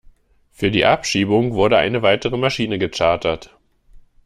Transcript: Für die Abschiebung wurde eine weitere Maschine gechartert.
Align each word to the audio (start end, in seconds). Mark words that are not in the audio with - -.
Für 0.49 0.71
die 0.71 0.83
Abschiebung 0.83 1.53
wurde 1.53 1.77
eine 1.77 2.01
weitere 2.01 2.35
Maschine 2.35 2.79
gechartert. 2.79 3.55